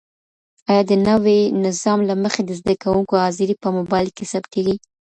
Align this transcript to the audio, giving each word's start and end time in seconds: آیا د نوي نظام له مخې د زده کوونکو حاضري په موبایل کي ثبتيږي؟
آیا 0.69 0.83
د 0.89 0.91
نوي 1.09 1.39
نظام 1.65 1.99
له 2.09 2.15
مخې 2.23 2.41
د 2.45 2.51
زده 2.59 2.73
کوونکو 2.83 3.13
حاضري 3.23 3.55
په 3.61 3.67
موبایل 3.77 4.07
کي 4.17 4.25
ثبتيږي؟ 4.31 4.75